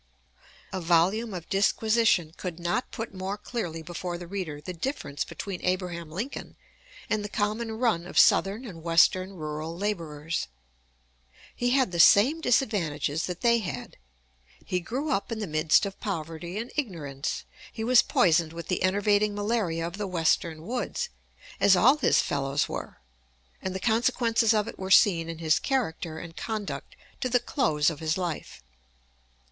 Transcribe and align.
A 0.73 0.81
volume 0.81 1.31
of 1.31 1.47
disquisition 1.47 2.31
could 2.35 2.59
not 2.59 2.89
put 2.89 3.13
more 3.13 3.37
clearly 3.37 3.83
before 3.83 4.17
the 4.17 4.25
reader 4.25 4.59
the 4.59 4.73
difference 4.73 5.23
between 5.23 5.61
Abraham 5.63 6.09
Lincoln 6.09 6.55
and 7.07 7.23
the 7.23 7.29
common 7.29 7.73
run 7.73 8.07
of 8.07 8.17
Southern 8.17 8.65
and 8.65 8.81
Western 8.81 9.33
rural 9.33 9.77
laborers. 9.77 10.47
He 11.55 11.69
had 11.69 11.91
the 11.91 11.99
same 11.99 12.41
disadvantages 12.41 13.27
that 13.27 13.41
they 13.41 13.59
had. 13.59 13.97
He 14.65 14.79
grew 14.79 15.11
up 15.11 15.31
in 15.31 15.37
the 15.37 15.45
midst 15.45 15.85
of 15.85 15.99
poverty 15.99 16.57
and 16.57 16.71
ignorance; 16.75 17.43
he 17.71 17.83
was 17.83 18.01
poisoned 18.01 18.53
with 18.53 18.69
the 18.69 18.81
enervating 18.81 19.35
malaria 19.35 19.85
of 19.85 19.99
the 19.99 20.07
Western 20.07 20.65
woods, 20.65 21.09
as 21.59 21.75
all 21.75 21.97
his 21.97 22.21
fellows 22.21 22.67
were, 22.67 22.97
and 23.61 23.75
the 23.75 23.79
consequences 23.79 24.51
of 24.51 24.67
it 24.67 24.79
were 24.79 24.89
seen 24.89 25.29
in 25.29 25.37
his 25.37 25.59
character 25.59 26.17
and 26.17 26.35
conduct 26.35 26.95
to 27.19 27.29
the 27.29 27.39
close 27.39 27.91
of 27.91 27.99
his 27.99 28.17
life. 28.17 28.63